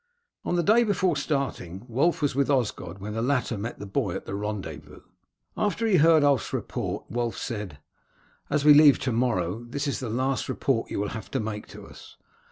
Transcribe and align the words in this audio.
On 0.43 0.55
the 0.55 0.63
day 0.63 0.83
before 0.83 1.15
starting, 1.15 1.85
Wulf 1.87 2.23
was 2.23 2.33
with 2.33 2.49
Osgod 2.49 2.97
when 2.97 3.13
the 3.13 3.21
latter 3.21 3.55
met 3.55 3.77
the 3.77 3.85
boy 3.85 4.15
at 4.15 4.25
the 4.25 4.33
rendezvous. 4.33 5.01
After 5.55 5.85
he 5.85 5.97
heard 5.97 6.23
Ulf's 6.23 6.51
report 6.53 7.05
Wulf 7.11 7.37
said: 7.37 7.77
"As 8.49 8.65
we 8.65 8.73
leave 8.73 8.97
to 8.97 9.11
morrow 9.11 9.63
this 9.63 9.85
is 9.87 9.99
the 9.99 10.09
last 10.09 10.49
report 10.49 10.89
you 10.89 10.99
will 10.99 11.09
have 11.09 11.29
to 11.29 11.39
make 11.39 11.67
to 11.67 11.85
us. 11.85 12.17